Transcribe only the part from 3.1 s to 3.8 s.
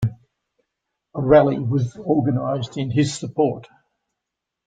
support.